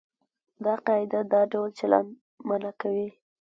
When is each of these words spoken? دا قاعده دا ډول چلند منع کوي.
دا 0.65 0.73
قاعده 0.85 1.19
دا 1.33 1.41
ډول 1.51 1.69
چلند 1.79 2.09
منع 2.47 2.71
کوي. 2.81 3.07